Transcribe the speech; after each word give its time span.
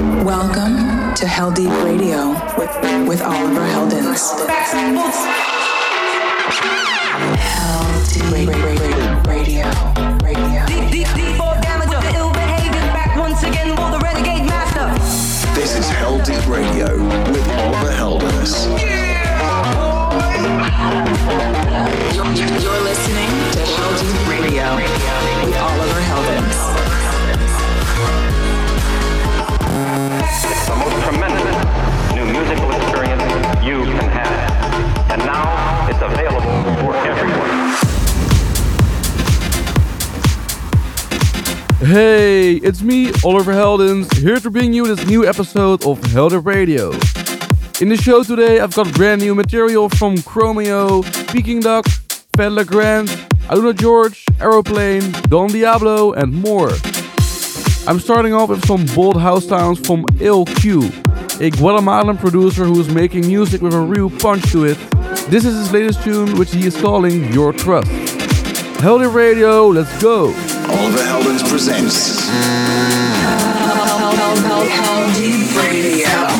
Welcome 0.00 1.14
to 1.14 1.26
Heldeep 1.26 1.84
Radio 1.84 2.30
with, 2.56 2.74
with 3.06 3.20
Oliver 3.20 3.60
Heldens. 3.60 4.32
Hell 7.36 7.84
Deep 8.08 8.24
Radio. 8.32 8.64
Radio. 9.28 9.66
Radio. 10.24 10.64
Deep, 10.66 10.90
deep, 10.90 11.06
deep, 11.14 11.38
or 11.38 11.52
damage 11.60 11.92
of 11.92 12.02
ill 12.16 12.32
behavior. 12.32 12.80
Back 12.96 13.14
once 13.18 13.42
again 13.42 13.76
for 13.76 13.90
the 13.90 13.98
renegade 14.02 14.46
master. 14.48 14.88
This 15.54 15.76
is 15.76 15.86
Heldeep 15.90 16.48
Radio 16.48 16.96
with 17.30 17.46
Oliver 17.50 17.92
Heldens. 17.92 18.68
You're, 22.16 22.48
you're 22.58 22.82
listening 22.84 23.28
to 23.52 23.60
Heldeep 23.68 24.28
Radio 24.30 24.76
with 24.76 25.19
you 33.70 33.84
can 33.84 34.08
have. 34.10 35.10
And 35.12 35.22
now 35.24 35.88
it's 35.88 36.02
available 36.02 36.58
for 36.80 36.92
everyone. 37.06 37.50
Hey, 41.78 42.54
it's 42.56 42.82
me, 42.82 43.12
Oliver 43.24 43.52
Heldens, 43.52 44.12
here 44.16 44.40
to 44.40 44.50
bring 44.50 44.72
you 44.72 44.92
this 44.92 45.06
new 45.06 45.24
episode 45.24 45.86
of 45.86 46.00
Heldeep 46.00 46.44
Radio. 46.44 46.90
In 47.80 47.88
the 47.88 47.96
show 47.96 48.24
today, 48.24 48.58
I've 48.58 48.74
got 48.74 48.92
brand 48.92 49.20
new 49.22 49.36
material 49.36 49.88
from 49.88 50.16
Chromeo, 50.16 51.04
Peking 51.32 51.60
Duk, 51.60 51.86
Fed 52.36 52.52
Legrand, 52.52 53.08
Aluna 53.50 53.78
George, 53.78 54.24
Aeroplane, 54.40 55.12
Don 55.28 55.48
Diablo, 55.48 56.12
and 56.12 56.32
more. 56.32 56.70
I'm 57.86 58.00
starting 58.00 58.34
off 58.34 58.48
with 58.48 58.66
some 58.66 58.84
bold 58.96 59.20
house 59.20 59.46
sounds 59.46 59.78
from 59.86 60.04
Il 60.20 60.44
Q, 60.44 60.90
a 61.40 61.50
Guatemalan 61.50 62.18
producer 62.18 62.64
who 62.64 62.78
is 62.78 62.88
making 62.92 63.26
music 63.26 63.62
with 63.62 63.72
a 63.72 63.80
real 63.80 64.10
punch 64.10 64.52
to 64.52 64.64
it. 64.64 64.76
This 65.30 65.46
is 65.46 65.56
his 65.56 65.72
latest 65.72 66.02
tune, 66.02 66.38
which 66.38 66.52
he 66.52 66.66
is 66.66 66.78
calling 66.78 67.32
Your 67.32 67.52
Trust. 67.54 67.90
Heldeep 68.80 69.14
Radio, 69.14 69.68
let's 69.68 70.02
go! 70.02 70.26
Oliver 70.26 70.98
Heldens 70.98 71.48
presents 71.48 72.28
Heldeep 74.68 75.56
Radio. 75.56 76.39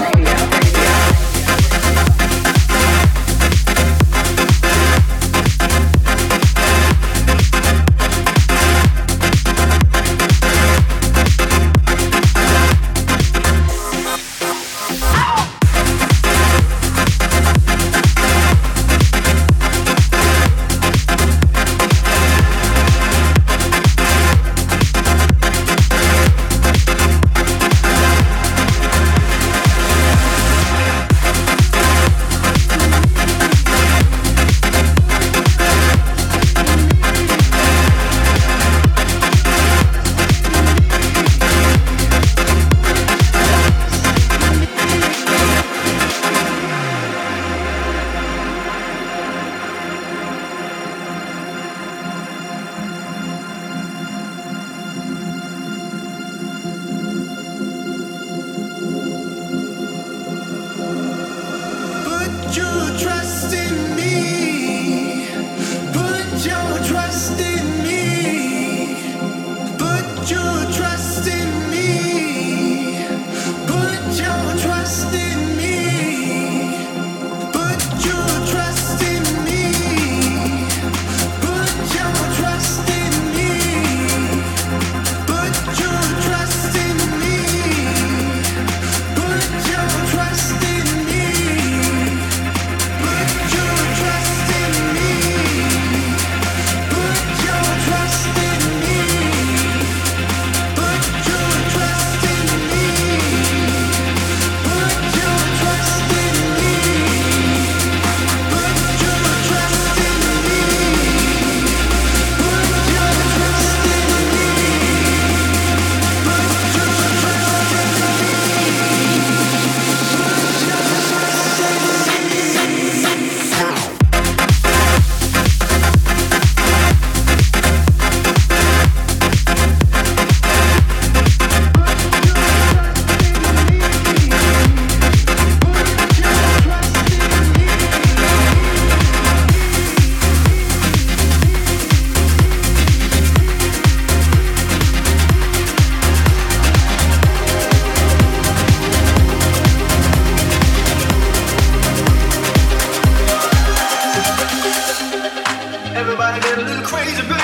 crazy. 156.83 157.40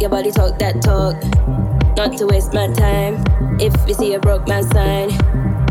your 0.00 0.10
body 0.10 0.30
talk 0.30 0.58
that 0.58 0.80
talk. 0.80 1.14
Not 1.96 2.16
to 2.18 2.26
waste 2.26 2.54
my 2.54 2.72
time. 2.72 3.22
If 3.60 3.74
you 3.86 3.94
see 3.94 4.14
a 4.14 4.18
broke 4.18 4.48
man 4.48 4.62
sign, 4.70 5.10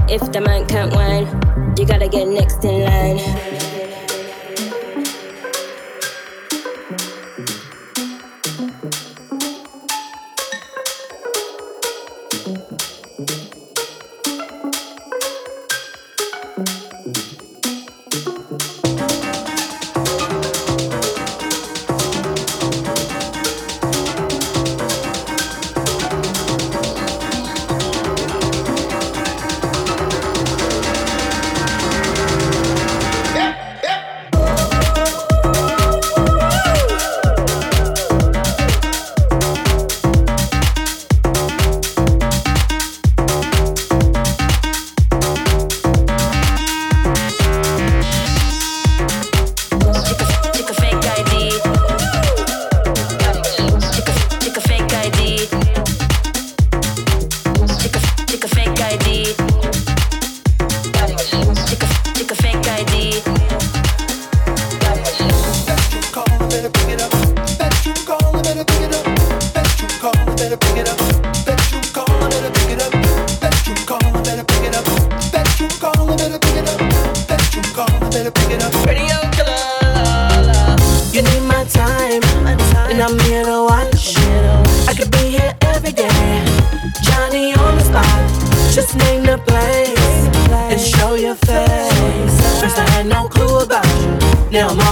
if 0.07 0.31
the 0.31 0.41
man 0.41 0.67
can't 0.67 0.93
whine, 0.93 1.25
you 1.77 1.85
gotta 1.85 2.07
get 2.07 2.27
next 2.27 2.63
in 2.63 2.83
line. 2.83 3.48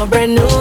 Brand 0.09 0.35
new 0.35 0.56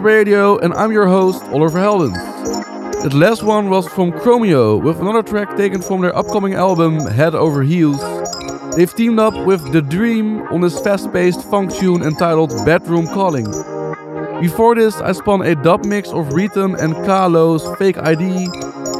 Radio, 0.00 0.58
and 0.58 0.72
I'm 0.74 0.92
your 0.92 1.06
host, 1.06 1.42
Oliver 1.44 1.78
Heldens. 1.78 2.16
The 3.02 3.16
last 3.16 3.42
one 3.42 3.70
was 3.70 3.86
from 3.88 4.12
Chromeo, 4.12 4.82
with 4.82 5.00
another 5.00 5.22
track 5.22 5.56
taken 5.56 5.82
from 5.82 6.00
their 6.00 6.16
upcoming 6.16 6.54
album, 6.54 7.00
Head 7.00 7.34
Over 7.34 7.62
Heels. 7.62 8.00
They've 8.76 8.94
teamed 8.94 9.18
up 9.18 9.34
with 9.46 9.72
The 9.72 9.82
Dream 9.82 10.42
on 10.52 10.60
this 10.60 10.78
fast 10.80 11.12
paced 11.12 11.42
funk 11.44 11.72
tune 11.74 12.02
entitled 12.02 12.50
Bedroom 12.64 13.06
Calling. 13.06 13.46
Before 14.40 14.74
this, 14.74 14.96
I 15.00 15.12
spun 15.12 15.42
a 15.42 15.54
dub 15.54 15.84
mix 15.84 16.10
of 16.10 16.32
Rhythm 16.32 16.74
and 16.76 16.94
Carlos 17.06 17.66
Fake 17.76 17.98
ID. 17.98 18.48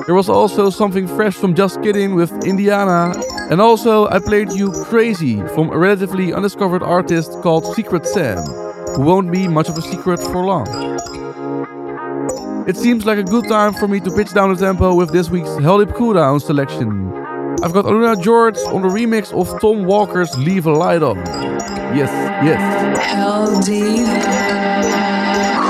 There 0.07 0.14
was 0.14 0.28
also 0.28 0.71
something 0.71 1.07
fresh 1.07 1.35
from 1.35 1.55
Just 1.55 1.83
Kiddin 1.83 2.14
with 2.14 2.33
Indiana. 2.45 3.14
And 3.50 3.61
also, 3.61 4.09
I 4.09 4.19
played 4.19 4.52
you 4.52 4.73
Crazy 4.85 5.40
from 5.55 5.71
a 5.71 5.78
relatively 5.78 6.33
undiscovered 6.33 6.83
artist 6.83 7.33
called 7.43 7.64
Secret 7.75 8.07
Sam, 8.07 8.38
won't 8.99 9.31
be 9.31 9.47
much 9.47 9.69
of 9.69 9.78
a 9.78 9.83
secret 9.83 10.19
for 10.19 10.45
long. 10.45 10.67
It 12.69 12.76
seems 12.76 13.07
like 13.07 13.19
a 13.19 13.23
good 13.23 13.49
time 13.49 13.73
for 13.73 13.88
me 13.88 14.00
to 14.00 14.11
pitch 14.11 14.35
down 14.35 14.52
the 14.52 14.61
tempo 14.61 14.95
with 14.95 15.11
this 15.11 15.31
week's 15.31 15.49
Heldeep 15.49 15.93
Cooldown 15.93 16.43
selection. 16.43 17.14
I've 17.62 17.73
got 17.73 17.87
Aluna 17.87 18.21
George 18.23 18.59
on 18.67 18.83
the 18.83 18.88
remix 18.88 19.33
of 19.33 19.61
Tom 19.61 19.85
Walker's 19.85 20.37
Leave 20.37 20.67
a 20.67 20.73
Light 20.73 21.02
On. 21.02 21.17
Yes, 21.17 22.11
yes. 22.45 22.61
Heldeep. 23.14 24.07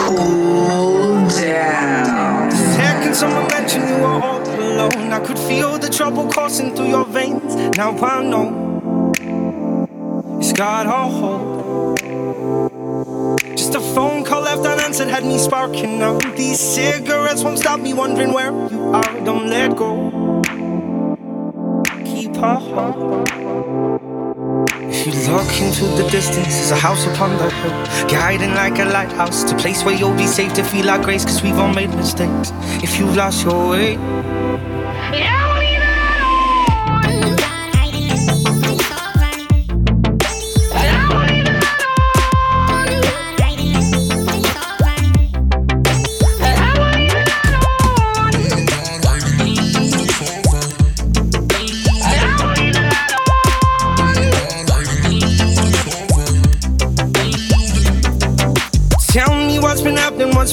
Cool 0.07 1.29
down. 1.29 2.51
Second, 2.51 3.15
someone 3.15 3.47
mentioned 3.49 3.89
you 3.89 3.97
were 3.97 4.07
all 4.07 4.41
alone. 4.43 5.13
I 5.13 5.21
could 5.21 5.39
feel 5.39 5.79
the 5.79 5.89
trouble 5.89 6.31
coursing 6.31 6.75
through 6.75 6.89
your 6.89 7.05
veins. 7.05 7.55
Now 7.77 7.97
I 7.97 8.25
know 8.25 9.13
it's 10.41 10.53
got 10.53 10.87
a 10.87 10.91
hold. 10.91 12.68
Just 13.69 13.85
a 13.85 13.95
phone 13.95 14.25
call 14.25 14.41
left 14.41 14.65
unanswered 14.65 15.09
had 15.09 15.27
me 15.27 15.37
sparking 15.37 16.03
up. 16.03 16.23
These 16.35 16.59
cigarettes 16.59 17.45
won't 17.45 17.59
stop 17.59 17.81
me 17.81 17.93
wondering 17.93 18.33
where 18.33 18.51
you 18.71 18.81
are. 18.95 19.21
Don't 19.27 19.51
let 19.51 19.77
go. 19.77 20.41
Keep 22.07 22.37
hold. 22.37 23.29
If 24.91 25.07
you 25.07 25.13
look 25.31 25.53
into 25.61 25.85
the 26.03 26.09
distance, 26.11 26.49
there's 26.49 26.71
a 26.71 26.77
house 26.77 27.07
upon 27.09 27.37
the 27.37 27.51
hill, 27.51 28.09
guiding 28.09 28.55
like 28.55 28.79
a 28.79 28.87
lighthouse. 28.87 29.43
It's 29.43 29.53
a 29.53 29.57
place 29.57 29.85
where 29.85 29.95
you'll 29.95 30.17
be 30.17 30.27
safe 30.27 30.55
to 30.55 30.63
feel 30.63 30.87
like 30.87 31.03
grace, 31.03 31.27
cause 31.27 31.43
we've 31.43 31.59
all 31.59 31.75
made 31.75 31.91
mistakes. 31.91 32.53
If 32.83 32.99
you've 32.99 33.17
lost 33.17 33.45
your 33.45 33.69
way, 33.69 33.97
Tell 33.97 35.48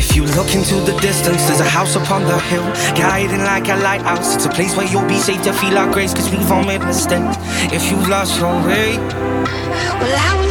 If 0.00 0.16
you 0.16 0.24
look 0.24 0.54
into 0.54 0.76
the 0.76 0.98
distance, 1.02 1.44
there's 1.44 1.60
a 1.60 1.68
house 1.68 1.94
upon 1.94 2.22
the 2.24 2.38
hill, 2.48 2.64
guiding 2.96 3.44
like 3.44 3.68
a 3.68 3.76
lighthouse. 3.76 4.34
It's 4.34 4.46
a 4.46 4.48
place 4.48 4.74
where 4.74 4.86
you'll 4.86 5.06
be 5.06 5.18
safe 5.18 5.42
to 5.42 5.52
feel 5.52 5.76
our 5.76 5.92
grace, 5.92 6.14
cause 6.14 6.30
we've 6.30 6.50
all 6.50 6.64
made 6.64 6.80
mistakes. 6.80 7.36
If 7.70 7.90
you've 7.90 8.08
lost 8.08 8.40
your 8.40 8.56
way, 8.66 8.96
well, 8.96 10.16
I 10.26 10.40
will 10.40 10.49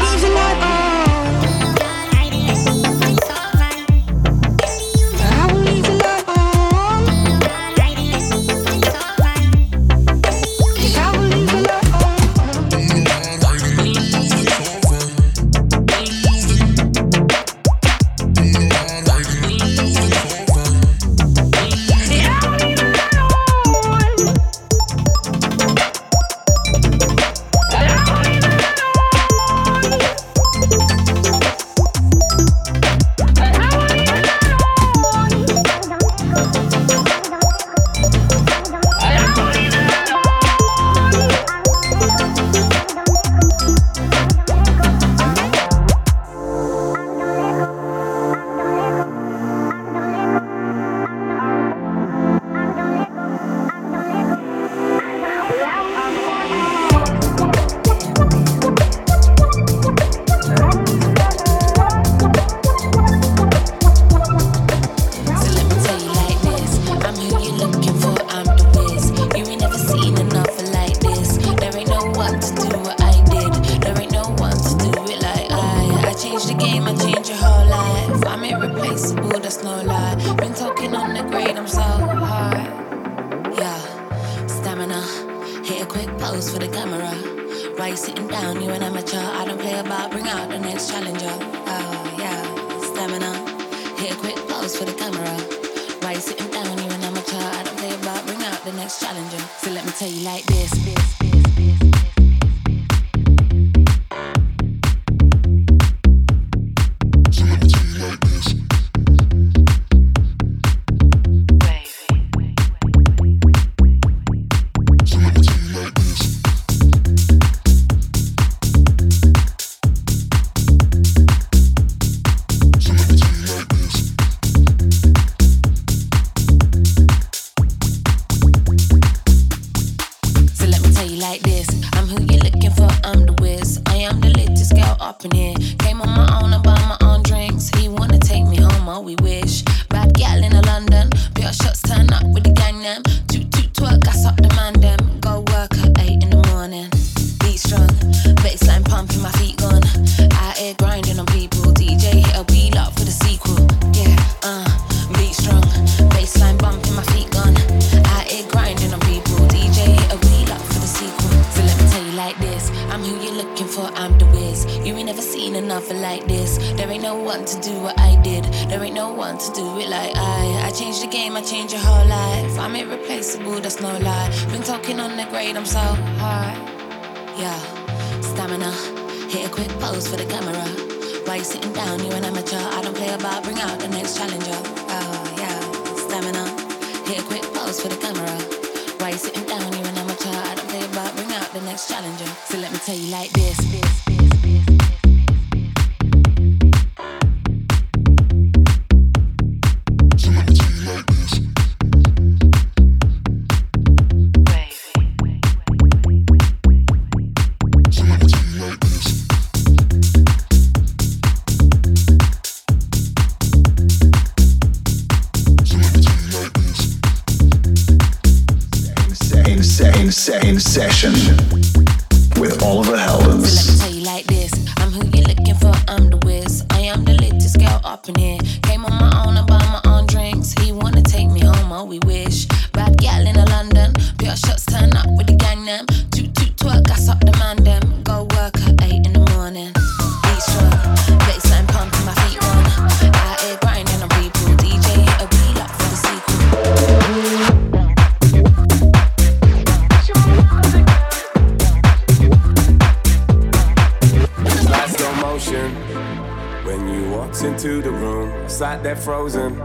When 256.66 256.88
you 256.88 257.10
walked 257.10 257.44
into 257.44 257.82
the 257.82 257.92
room, 257.92 258.32
I 258.46 258.48
sat 258.48 258.84
there 258.84 258.96
frozen. 258.96 259.58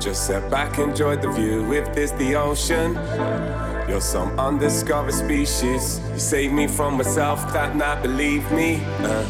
Just 0.00 0.26
sat 0.26 0.50
back, 0.50 0.78
enjoyed 0.78 1.22
the 1.22 1.30
view. 1.30 1.72
If 1.72 1.94
this 1.94 2.10
the 2.12 2.36
ocean, 2.36 2.94
you're 3.88 4.00
some 4.00 4.38
undiscovered 4.38 5.14
species. 5.14 6.00
You 6.12 6.18
saved 6.18 6.54
me 6.54 6.66
from 6.66 6.96
myself, 6.96 7.52
that 7.52 7.76
not 7.76 8.02
believe 8.02 8.50
me. 8.52 8.82
Uh. 8.98 9.24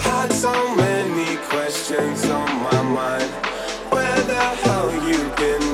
Had 0.00 0.32
so 0.32 0.74
many 0.74 1.36
questions 1.48 2.24
on 2.24 2.48
my 2.62 2.82
mind. 2.82 3.30
Where 3.92 4.22
the 4.22 4.34
hell 4.34 4.92
you 5.08 5.18
been? 5.36 5.65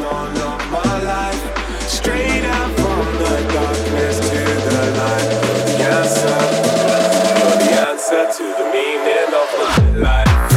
to 8.33 8.43
the 8.45 8.65
meaning 8.73 9.35
of 9.35 10.01
life. 10.01 10.52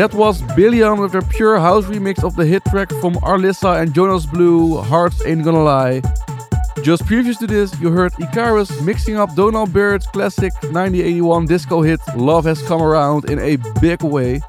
That 0.00 0.14
was 0.14 0.40
Billion 0.56 0.98
with 0.98 1.12
their 1.12 1.20
pure 1.20 1.58
house 1.58 1.84
remix 1.84 2.24
of 2.24 2.34
the 2.34 2.46
hit 2.46 2.64
track 2.64 2.88
from 3.02 3.16
Arlissa 3.16 3.82
and 3.82 3.92
Jonas 3.92 4.24
Blue, 4.24 4.80
Hearts 4.80 5.20
Ain't 5.26 5.44
Gonna 5.44 5.62
Lie. 5.62 6.00
Just 6.82 7.04
previous 7.04 7.36
to 7.36 7.46
this, 7.46 7.78
you 7.78 7.90
heard 7.90 8.14
Icarus 8.18 8.80
mixing 8.80 9.18
up 9.18 9.34
Donald 9.34 9.74
Byrd's 9.74 10.06
classic 10.06 10.54
1981 10.72 11.44
disco 11.44 11.82
hit 11.82 12.00
Love 12.16 12.46
Has 12.46 12.62
Come 12.62 12.80
Around 12.80 13.28
in 13.28 13.38
a 13.40 13.56
big 13.82 14.02
way. 14.02 14.40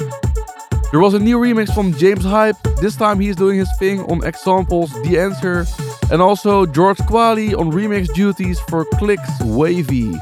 There 0.92 1.02
was 1.02 1.16
a 1.16 1.20
new 1.20 1.38
remix 1.38 1.76
from 1.76 1.94
James 1.96 2.24
Hype, 2.24 2.56
this 2.80 2.96
time 2.96 3.20
he's 3.20 3.36
doing 3.36 3.60
his 3.60 3.70
thing 3.78 4.00
on 4.10 4.24
Examples 4.24 4.94
The 5.04 5.20
Answer, 5.20 5.66
and 6.14 6.22
also 6.22 6.66
George 6.66 7.00
Qualley 7.00 7.60
on 7.60 7.74
remix 7.74 8.08
duties 8.14 8.58
for 8.70 8.86
Clicks 8.86 9.42
Wavy. 9.42 10.14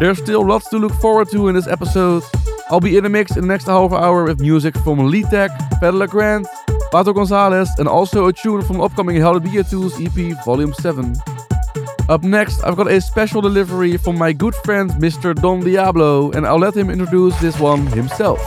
There's 0.00 0.18
still 0.18 0.44
lots 0.44 0.68
to 0.70 0.78
look 0.78 0.94
forward 0.94 1.30
to 1.30 1.46
in 1.46 1.54
this 1.54 1.68
episode. 1.68 2.24
I'll 2.70 2.78
be 2.78 2.96
in 2.96 3.02
the 3.02 3.10
mix 3.10 3.34
in 3.36 3.42
the 3.42 3.48
next 3.48 3.66
half 3.66 3.92
hour 3.92 4.24
with 4.24 4.40
music 4.40 4.76
from 4.78 5.10
Lee 5.10 5.24
Tech, 5.24 5.50
Pedala 5.82 6.08
Grant, 6.08 6.46
Vato 6.92 7.12
Gonzalez, 7.12 7.68
and 7.78 7.88
also 7.88 8.26
a 8.26 8.32
tune 8.32 8.62
from 8.62 8.80
upcoming 8.80 9.16
Hallelujah 9.16 9.64
2's 9.64 10.00
EP 10.00 10.44
Volume 10.44 10.72
7. 10.74 11.16
Up 12.08 12.22
next, 12.22 12.62
I've 12.62 12.76
got 12.76 12.88
a 12.88 13.00
special 13.00 13.40
delivery 13.40 13.96
from 13.96 14.16
my 14.16 14.32
good 14.32 14.54
friend 14.54 14.90
Mr. 14.92 15.34
Don 15.34 15.60
Diablo, 15.60 16.30
and 16.30 16.46
I'll 16.46 16.58
let 16.60 16.76
him 16.76 16.90
introduce 16.90 17.36
this 17.40 17.58
one 17.58 17.86
himself. 17.88 18.38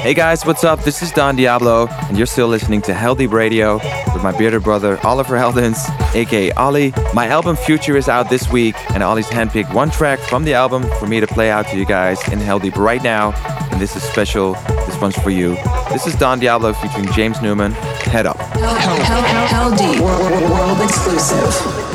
Hey 0.00 0.14
guys, 0.14 0.46
what's 0.46 0.62
up? 0.62 0.84
This 0.84 1.02
is 1.02 1.10
Don 1.10 1.34
Diablo, 1.34 1.88
and 1.88 2.16
you're 2.16 2.28
still 2.28 2.46
listening 2.46 2.80
to 2.82 2.92
Heldeep 2.92 3.32
Radio 3.32 3.74
with 4.14 4.22
my 4.22 4.32
bearded 4.38 4.62
brother 4.62 4.96
Oliver 5.02 5.36
Heldens, 5.36 5.76
aka 6.14 6.52
Ollie. 6.52 6.94
My 7.14 7.26
album 7.26 7.56
Future 7.56 7.96
is 7.96 8.08
out 8.08 8.30
this 8.30 8.48
week, 8.48 8.76
and 8.92 9.02
Ollie's 9.02 9.26
handpicked 9.26 9.74
one 9.74 9.90
track 9.90 10.20
from 10.20 10.44
the 10.44 10.54
album 10.54 10.84
for 11.00 11.08
me 11.08 11.18
to 11.18 11.26
play 11.26 11.50
out 11.50 11.66
to 11.68 11.76
you 11.76 11.84
guys 11.84 12.16
in 12.28 12.38
Heldeep 12.38 12.76
right 12.76 13.02
now, 13.02 13.32
and 13.72 13.80
this 13.80 13.96
is 13.96 14.02
special. 14.04 14.52
This 14.86 14.98
one's 15.00 15.16
for 15.18 15.30
you. 15.30 15.56
This 15.90 16.06
is 16.06 16.14
Don 16.14 16.38
Diablo 16.38 16.74
featuring 16.74 17.10
James 17.12 17.42
Newman. 17.42 17.72
Head 17.72 18.24
up. 18.24 18.36
Hell, 18.36 18.74
hell, 18.76 19.22
hell, 19.22 19.46
hell 19.46 19.76
deep. 19.76 20.00
World, 20.00 20.50
world 20.50 20.80
exclusive. 20.80 21.42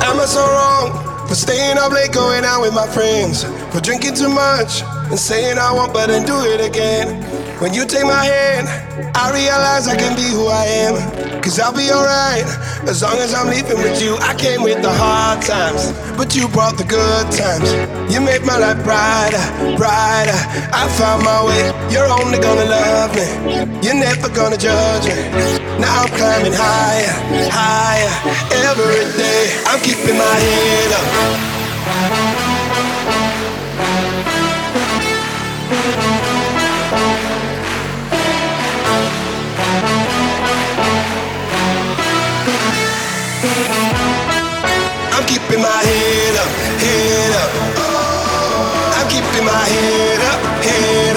Am 0.03 0.19
I 0.19 0.25
so 0.25 0.41
wrong 0.45 1.27
for 1.27 1.35
staying 1.35 1.77
up 1.77 1.93
late, 1.93 2.11
going 2.11 2.43
out 2.43 2.61
with 2.61 2.73
my 2.73 2.85
friends, 2.85 3.45
for 3.73 3.79
drinking 3.79 4.15
too 4.15 4.29
much 4.29 4.83
and 5.09 5.17
saying 5.17 5.57
I 5.57 5.71
won't, 5.71 5.93
but 5.93 6.07
then 6.07 6.25
do 6.25 6.35
it 6.41 6.59
again? 6.59 7.42
When 7.63 7.73
you 7.73 7.85
take 7.85 8.03
my 8.03 8.25
hand, 8.25 8.67
I 9.15 9.31
realize 9.31 9.87
I 9.87 9.95
can 9.95 10.17
be 10.19 10.27
who 10.35 10.51
I 10.51 10.65
am. 10.83 10.99
Cause 11.41 11.61
I'll 11.61 11.71
be 11.71 11.87
alright 11.95 12.43
as 12.91 13.01
long 13.01 13.15
as 13.23 13.33
I'm 13.33 13.47
leaving 13.47 13.79
with 13.79 14.03
you. 14.03 14.17
I 14.19 14.35
came 14.35 14.63
with 14.63 14.81
the 14.81 14.91
hard 14.91 15.39
times, 15.47 15.95
but 16.19 16.35
you 16.35 16.49
brought 16.49 16.75
the 16.75 16.83
good 16.83 17.31
times. 17.31 17.71
You 18.11 18.19
made 18.19 18.43
my 18.43 18.59
life 18.59 18.83
brighter, 18.83 19.39
brighter. 19.79 20.35
I 20.75 20.91
found 20.99 21.23
my 21.23 21.39
way. 21.39 21.71
You're 21.87 22.11
only 22.19 22.35
gonna 22.43 22.67
love 22.67 23.15
me. 23.15 23.31
You're 23.79 23.95
never 23.95 24.27
gonna 24.27 24.59
judge 24.59 25.07
me. 25.07 25.23
Now 25.79 26.03
I'm 26.03 26.11
climbing 26.19 26.51
higher, 26.51 27.15
higher. 27.47 28.11
Every 28.67 29.07
day, 29.15 29.55
I'm 29.71 29.79
keeping 29.79 30.19
my 30.19 30.35
head 30.35 30.91
up. 30.99 32.22
Keeping 45.33 45.61
my 45.61 45.67
head 45.67 46.35
up, 46.37 46.49
head 46.83 47.33
up. 47.41 47.49
I'm 48.97 49.07
keeping 49.09 49.45
my 49.45 49.65
head 49.73 50.21
up, 50.29 50.39
head 50.63 51.07
up. 51.07 51.12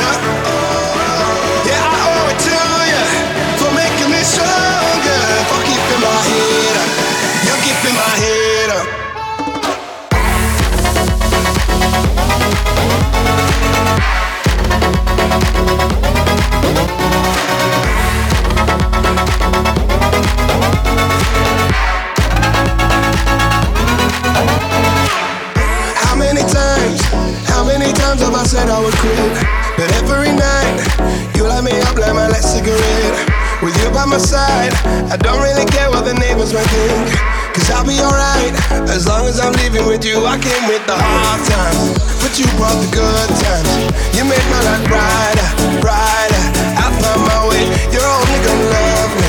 Times 28.17 28.29
have 28.29 28.35
I 28.35 28.45
said 28.45 28.69
I 28.69 28.81
would 28.81 28.95
quit? 28.97 29.33
But 29.77 29.93
every 30.01 30.33
night, 30.33 31.37
you 31.37 31.45
light 31.45 31.65
me 31.65 31.73
up 31.85 31.97
like 31.97 32.15
my 32.15 32.29
last 32.29 32.57
cigarette. 32.57 33.17
With 33.63 33.77
you 33.83 33.91
by 33.91 34.05
my 34.05 34.19
side, 34.19 34.73
I 35.13 35.17
don't 35.17 35.41
really 35.41 35.65
care 35.67 35.91
what 35.91 36.05
the 36.05 36.15
neighbors 36.15 36.53
might 36.53 36.69
think. 36.69 37.09
Cause 37.53 37.71
I'll 37.73 37.85
be 37.85 37.97
alright, 38.01 38.53
as 38.93 39.09
long 39.09 39.25
as 39.27 39.41
I'm 39.41 39.53
living 39.65 39.87
with 39.89 40.05
you. 40.05 40.25
I 40.25 40.37
came 40.39 40.65
with 40.69 40.85
the 40.87 40.97
hard 40.97 41.41
times, 41.49 41.97
but 42.21 42.37
you 42.37 42.45
brought 42.61 42.77
the 42.77 42.89
good 42.93 43.31
times. 43.41 43.73
You 44.13 44.25
made 44.25 44.45
my 44.53 44.61
life 44.65 44.85
brighter, 44.89 45.49
brighter. 45.81 46.45
I 46.77 46.87
found 47.01 47.21
my 47.25 47.41
way, 47.49 47.65
you're 47.93 48.05
only 48.05 48.39
gonna 48.45 48.77
love 48.77 49.13
me. 49.17 49.29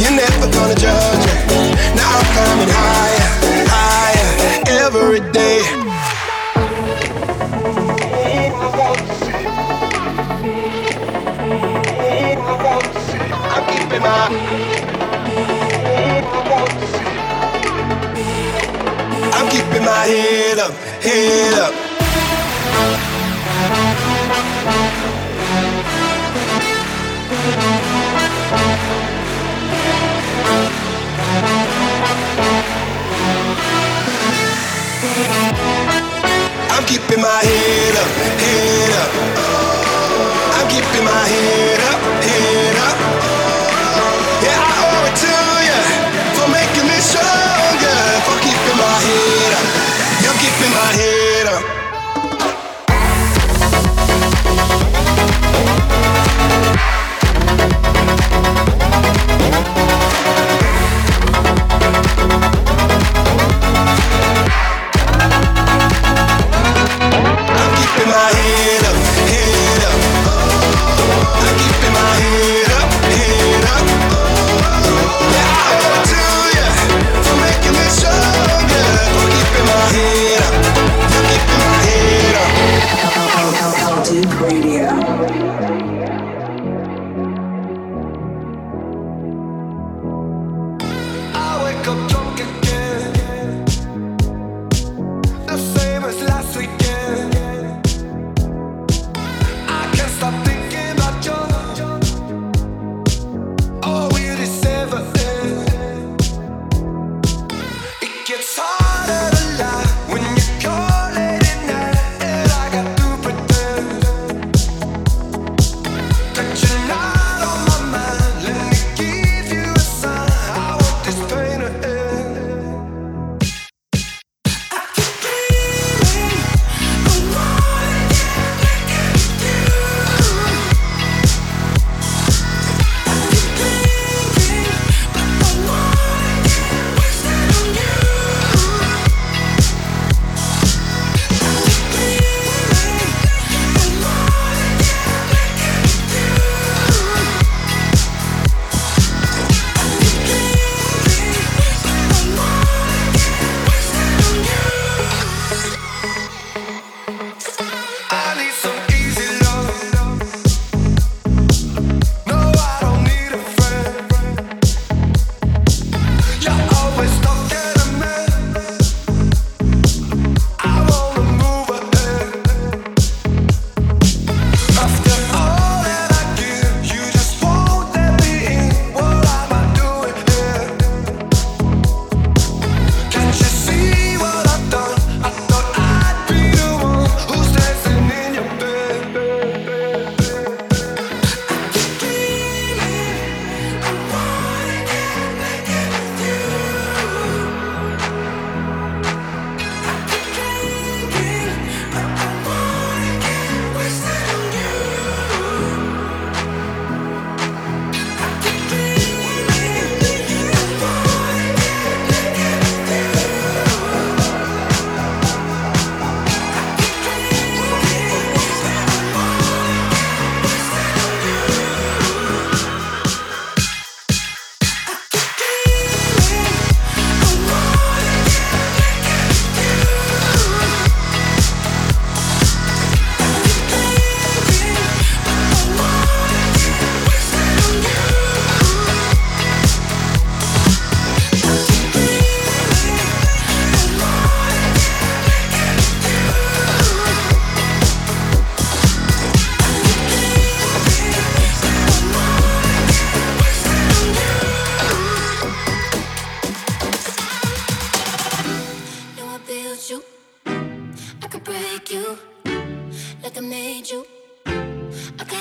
You're 0.00 0.16
never 0.16 0.48
gonna 0.48 0.76
judge 0.76 1.24
me. 1.28 1.76
Now 1.92 2.08
I'm 2.08 2.26
climbing 2.32 2.72
higher, 2.72 3.30
higher, 3.68 4.28
every 4.84 5.20
day. 5.32 5.87
My 19.88 20.04
head 20.06 20.58
up, 20.58 20.72
head 21.02 21.54
up. 21.64 21.74
I'm 36.70 36.84
keeping 36.86 37.22
my 37.22 37.40
head 37.42 37.96
up, 37.96 38.10
head 38.40 38.47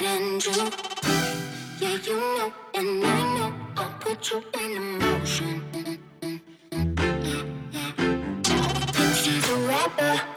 and 0.08 0.46
you. 0.46 0.72
Yeah, 1.80 1.98
you 2.08 2.16
know, 2.16 2.54
and 2.76 3.06
I 3.06 3.20
know 3.36 3.54
I'll 3.78 3.94
put 4.00 4.32
you 4.32 4.42
in 4.62 5.00
motion. 5.00 5.64
Yeah, 6.22 7.44
yeah. 7.72 9.14
She's 9.14 9.50
a 9.50 9.58
rapper. 9.68 10.37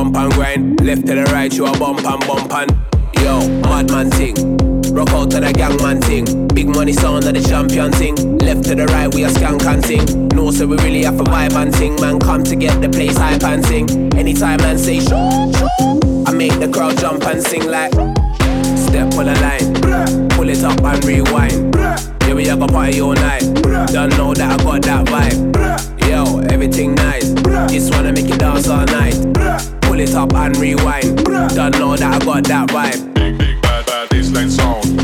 bump 0.00 0.16
and 0.16 0.32
grind. 0.32 0.80
Left 0.80 1.06
to 1.06 1.14
the 1.14 1.24
right, 1.24 1.52
you 1.52 1.66
a 1.66 1.78
bump 1.78 1.98
and 1.98 2.26
bump 2.26 2.52
and. 2.54 2.70
Yo, 3.20 3.46
madman 3.68 4.10
thing. 4.10 4.34
Rock 4.94 5.10
out 5.10 5.30
to 5.32 5.40
the 5.40 5.52
gangman 5.52 6.00
thing. 6.00 6.48
Big 6.48 6.68
money 6.68 6.92
sound 6.92 7.26
of 7.26 7.34
the 7.34 7.40
champion 7.42 7.92
thing. 7.92 8.38
Left 8.38 8.64
to 8.64 8.74
the 8.74 8.86
right, 8.86 9.14
we 9.14 9.24
a 9.24 9.28
skank 9.28 9.62
and 9.66 9.84
ting. 9.84 10.28
No, 10.28 10.50
so 10.50 10.66
we 10.66 10.78
really 10.78 11.04
have 11.04 11.20
a 11.20 11.24
vibe 11.24 11.52
and 11.52 11.74
sing. 11.74 11.96
Man, 12.00 12.18
come 12.18 12.42
to 12.44 12.56
get 12.56 12.80
the 12.80 12.88
place 12.88 13.16
hype 13.18 13.44
and 13.44 13.62
ting. 13.62 14.14
Anytime 14.16 14.56
man 14.62 14.78
say 14.78 15.00
shoo, 15.00 15.52
shoo, 15.52 16.24
I 16.26 16.32
make 16.32 16.58
the 16.58 16.70
crowd 16.72 16.96
jump 16.96 17.24
and 17.26 17.42
sing 17.42 17.68
like. 17.68 17.92
Step 17.92 19.12
on 19.20 19.26
the 19.26 19.36
line, 19.44 20.30
pull 20.30 20.48
it 20.48 20.64
up 20.64 20.80
and 20.82 21.04
rewind. 21.04 21.76
Yeah, 21.76 22.34
we 22.34 22.46
have 22.46 22.62
a 22.62 22.66
party 22.66 23.02
all 23.02 23.12
night. 23.12 23.42
Don't 23.92 24.16
know 24.16 24.32
that 24.32 24.60
I 24.60 24.64
got 24.64 24.82
that 24.82 25.06
vibe. 25.06 26.08
Yo, 26.08 26.40
everything 26.48 26.94
nice. 26.94 27.28
Just 27.70 27.92
wanna 27.94 28.14
make 28.14 28.28
you 28.28 28.38
dance 28.38 28.66
all 28.66 28.86
night 28.86 29.79
it 30.00 30.14
up 30.14 30.32
and 30.32 30.56
rewind. 30.56 31.24
Don't 31.24 31.78
know 31.78 31.96
that 31.96 32.22
I 32.22 32.24
got 32.24 32.44
that 32.44 32.68
vibe. 32.70 33.14
Big, 33.14 33.38
big, 33.38 33.60
bad, 33.60 33.86
bad, 33.86 34.08
baseline 34.08 34.50
sound. 34.50 34.99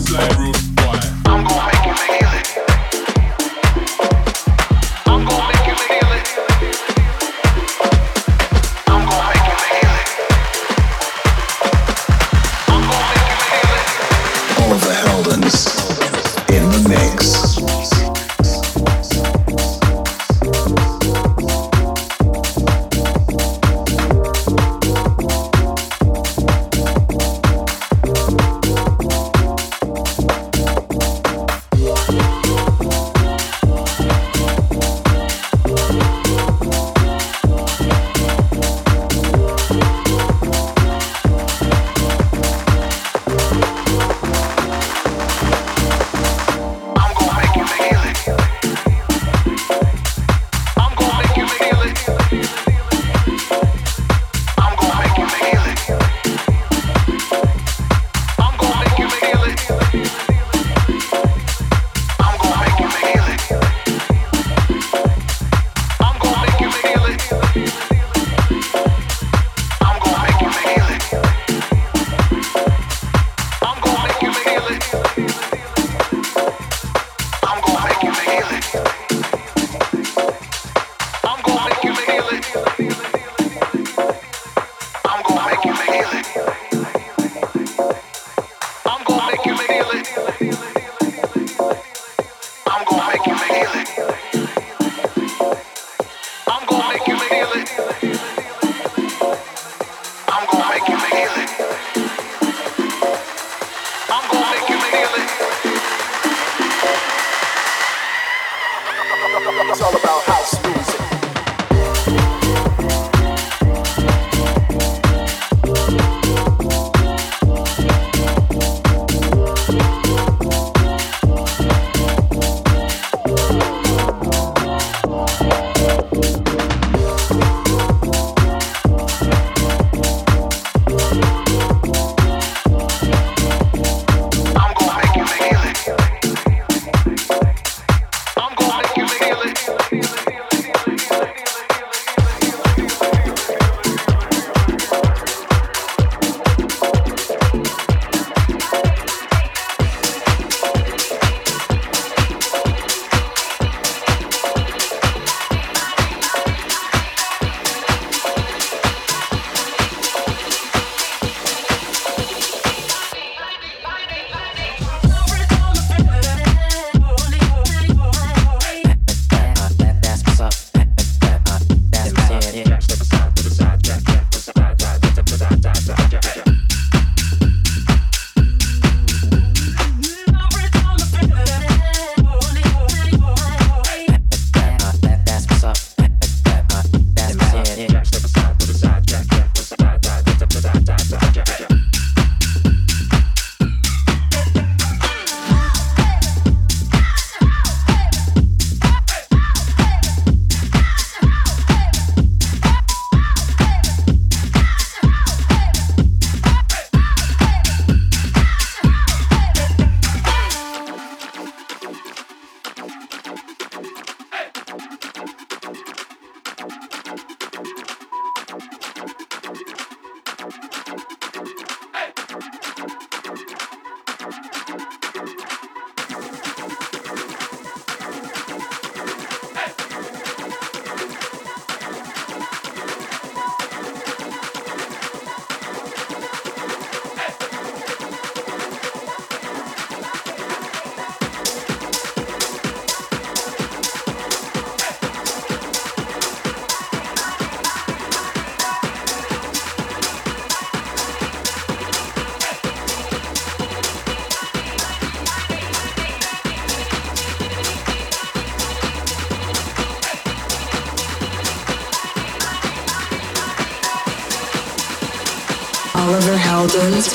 Slave 0.00 0.38
Rule 0.38 0.59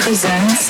presents 0.06 0.64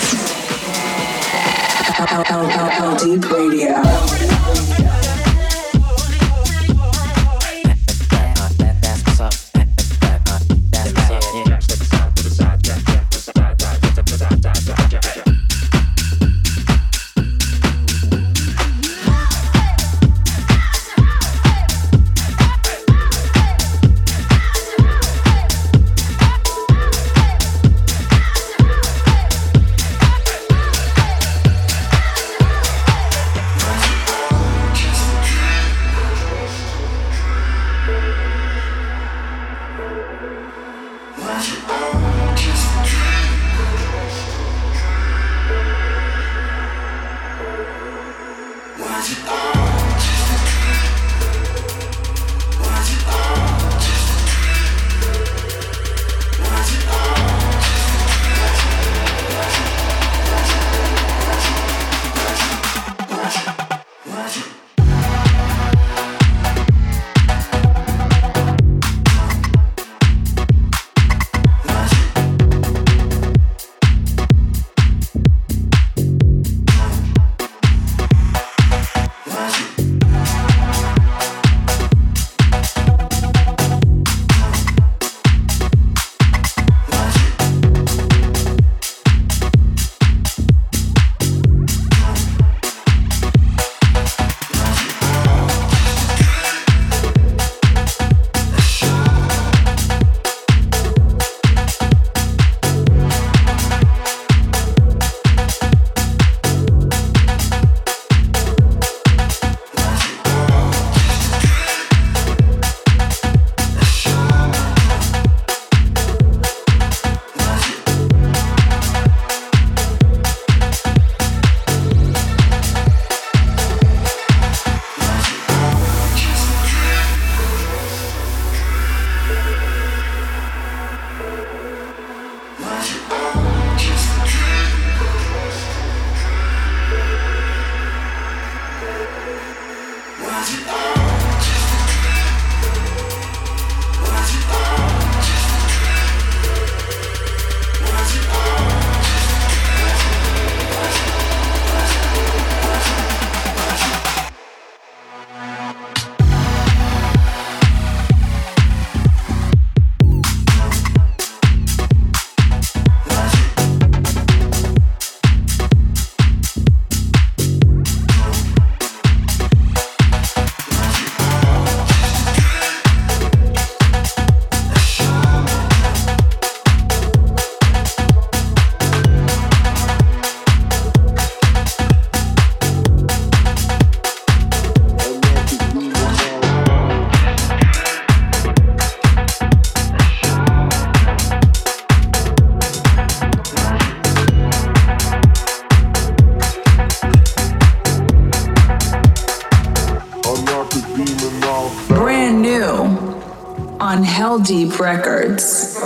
Heldeep 204.36 204.77
Records. 204.81 205.77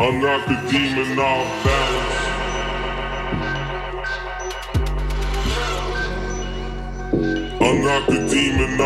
I'm 0.00 0.22
not 0.22 0.48
the 0.48 0.56
demon, 0.70 1.14
now. 1.14 1.44
I'm 7.60 7.84
not 7.84 8.06
the 8.08 8.26
demon, 8.30 8.78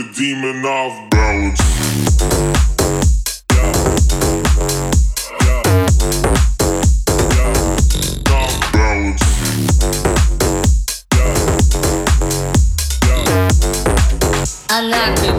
a 0.00 0.12
demon 0.14 0.64
off 0.64 1.10
balance. 1.10 1.60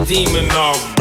Demon 0.08 0.50
off 0.50 0.91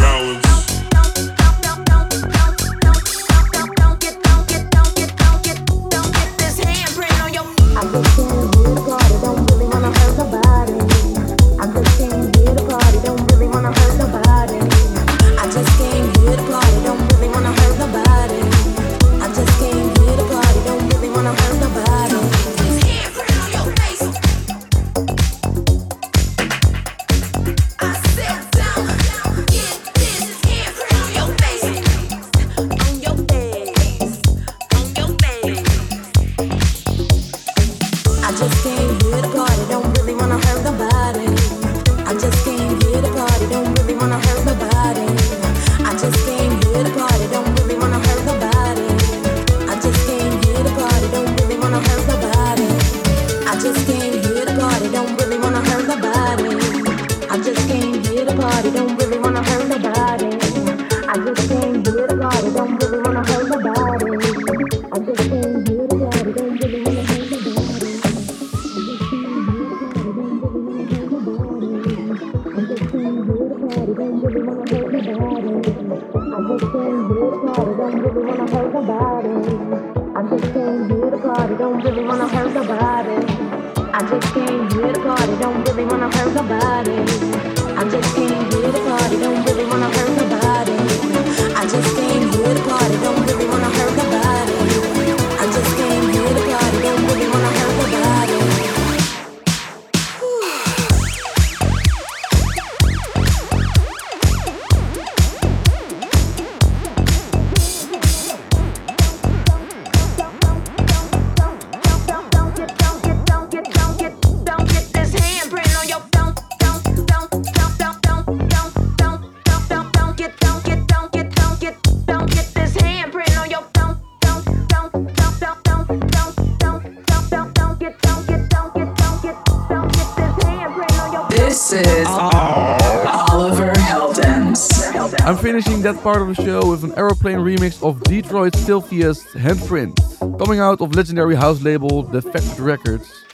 that 135.93 136.03
part 136.03 136.21
of 136.21 136.27
the 136.33 136.35
show 136.35 136.69
with 136.69 136.83
an 136.83 136.93
aeroplane 136.97 137.39
remix 137.39 137.83
of 137.83 138.01
Detroit 138.03 138.53
Sylvia's 138.53 139.25
Handprint, 139.33 139.93
coming 140.39 140.59
out 140.59 140.79
of 140.79 140.95
legendary 140.95 141.35
house 141.35 141.61
label 141.61 142.03
Defected 142.03 142.59
Records. 142.59 143.25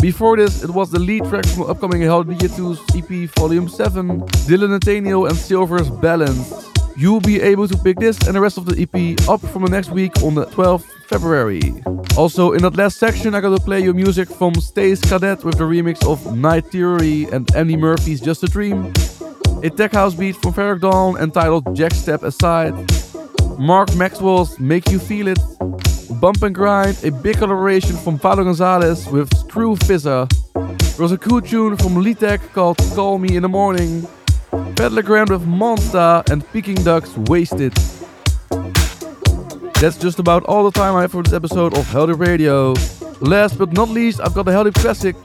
Before 0.00 0.36
this, 0.36 0.62
it 0.62 0.70
was 0.70 0.90
the 0.90 0.98
lead 0.98 1.24
track 1.24 1.44
from 1.46 1.64
upcoming 1.64 2.00
Heldeep 2.02 2.38
2's 2.38 2.80
EP 2.96 3.28
Volume 3.34 3.68
7, 3.68 4.20
Dylan 4.48 4.70
Nathaniel 4.70 5.26
and 5.26 5.36
Silver's 5.36 5.90
Balance. 5.90 6.70
You'll 6.96 7.20
be 7.20 7.40
able 7.40 7.68
to 7.68 7.76
pick 7.76 7.98
this 7.98 8.18
and 8.26 8.34
the 8.34 8.40
rest 8.40 8.56
of 8.56 8.64
the 8.64 8.80
EP 8.80 9.28
up 9.28 9.40
from 9.40 9.64
the 9.64 9.70
next 9.70 9.90
week 9.90 10.22
on 10.22 10.34
the 10.34 10.46
12th 10.46 10.86
February. 11.06 11.60
Also, 12.16 12.52
in 12.52 12.62
that 12.62 12.76
last 12.76 12.96
section, 12.96 13.34
I 13.34 13.40
gotta 13.40 13.60
play 13.60 13.82
you 13.82 13.92
music 13.92 14.28
from 14.28 14.54
Stace 14.54 15.00
Cadet 15.00 15.44
with 15.44 15.58
the 15.58 15.64
remix 15.64 16.06
of 16.10 16.34
Night 16.34 16.66
Theory 16.66 17.26
and 17.32 17.54
Andy 17.54 17.76
Murphy's 17.76 18.20
Just 18.20 18.42
a 18.44 18.46
Dream, 18.46 18.92
a 19.62 19.70
tech 19.70 19.92
house 19.92 20.14
beat 20.14 20.36
from 20.36 20.52
Ferreck 20.52 20.80
Dawn 20.80 21.16
entitled 21.18 21.74
Jack 21.74 21.92
Step 21.92 22.22
Aside, 22.22 22.74
Mark 23.58 23.94
Maxwell's 23.96 24.58
Make 24.60 24.90
You 24.90 24.98
Feel 24.98 25.28
It, 25.28 25.38
Bump 26.20 26.42
and 26.42 26.54
Grind, 26.54 27.02
a 27.04 27.10
big 27.10 27.38
collaboration 27.38 27.96
from 27.96 28.18
Vato 28.18 28.44
Gonzalez 28.44 29.06
with 29.08 29.28
Scrufizzer. 29.30 30.28
There 30.54 31.02
was 31.02 31.12
a 31.12 31.18
cool 31.18 31.40
tune 31.40 31.76
from 31.76 31.94
Litek 31.94 32.52
called 32.52 32.78
Call 32.94 33.18
Me 33.18 33.36
in 33.36 33.42
the 33.42 33.48
Morning, 33.48 34.02
Fedde 34.76 34.92
Le 34.92 35.02
Grand 35.02 35.30
with 35.30 35.46
Monster, 35.46 36.22
and 36.30 36.46
Peking 36.52 36.76
Duk's 36.76 37.16
Wasted. 37.16 37.74
That's 39.80 39.96
just 39.96 40.18
about 40.18 40.44
all 40.44 40.64
the 40.64 40.72
time 40.72 40.94
I 40.96 41.02
have 41.02 41.12
for 41.12 41.22
this 41.22 41.32
episode 41.32 41.76
of 41.76 41.86
Heldeep 41.86 42.18
Radio. 42.18 42.74
Last 43.20 43.58
but 43.58 43.72
not 43.72 43.88
least, 43.88 44.20
I've 44.20 44.34
got 44.34 44.46
a 44.48 44.50
Heldeep 44.50 44.74
Classic. 44.74 45.16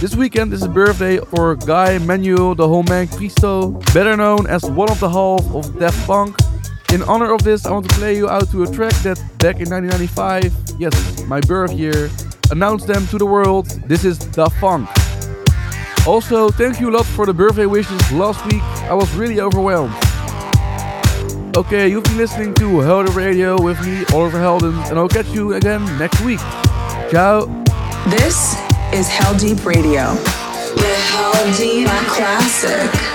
This 0.00 0.14
weekend 0.14 0.52
is 0.52 0.62
a 0.62 0.68
birthday 0.68 1.18
for 1.18 1.56
Guy 1.56 1.98
Manuel 1.98 2.54
the 2.54 2.68
Whole 2.68 2.84
Man 2.84 3.08
Cristo, 3.08 3.70
better 3.92 4.16
known 4.16 4.46
as 4.46 4.64
one 4.64 4.90
of 4.90 5.00
the 5.00 5.10
half 5.10 5.44
of 5.54 5.78
Daft 5.78 6.06
Punk. 6.06 6.36
In 6.92 7.02
honor 7.02 7.34
of 7.34 7.42
this, 7.42 7.66
I 7.66 7.72
want 7.72 7.88
to 7.88 7.94
play 7.96 8.16
you 8.16 8.28
out 8.28 8.50
to 8.50 8.62
a 8.62 8.66
track 8.72 8.94
that 9.02 9.18
back 9.38 9.60
in 9.60 9.68
1995, 9.68 10.52
yes, 10.78 11.22
my 11.24 11.40
birth 11.40 11.72
year, 11.72 12.10
announced 12.50 12.86
them 12.86 13.06
to 13.08 13.18
the 13.18 13.26
world. 13.26 13.66
This 13.86 14.04
is 14.04 14.18
Da 14.18 14.48
Funk. 14.48 14.88
Also, 16.06 16.48
thank 16.50 16.80
you 16.80 16.90
a 16.90 16.92
lot 16.92 17.04
for 17.04 17.26
the 17.26 17.34
birthday 17.34 17.66
wishes 17.66 18.12
last 18.12 18.44
week. 18.46 18.62
I 18.88 18.94
was 18.94 19.12
really 19.14 19.40
overwhelmed. 19.40 19.94
Okay, 21.56 21.88
you've 21.88 22.04
been 22.04 22.18
listening 22.18 22.54
to 22.54 22.64
Heldeep 22.86 23.16
Radio 23.16 23.60
with 23.60 23.84
me, 23.84 24.04
Oliver 24.14 24.38
Heldens, 24.38 24.90
and 24.90 24.98
I'll 24.98 25.08
catch 25.08 25.28
you 25.28 25.54
again 25.54 25.84
next 25.98 26.20
week. 26.20 26.40
Ciao. 27.10 27.46
This 28.06 28.67
is 28.92 29.08
Heldeep 29.08 29.64
Radio. 29.64 30.14
The 30.14 30.94
Heldeep 31.10 31.88
Classic. 32.06 33.07